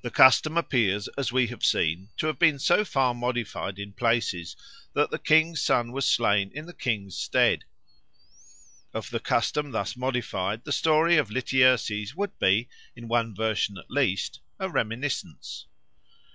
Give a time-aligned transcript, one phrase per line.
[0.00, 4.56] The custom appears, as we have seen, to have been so far modified in places
[4.94, 7.66] that the king's son was slain in the king's stead.
[8.94, 13.90] Of the custom thus modified the story of Lityerses would be, in one version at
[13.90, 15.66] least, a reminiscence.